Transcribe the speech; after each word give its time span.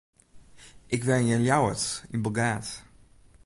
Ik 0.95 1.01
wenje 1.07 1.35
yn 1.37 1.45
Ljouwert, 1.47 1.85
yn 2.13 2.23
Bilgaard. 2.23 2.69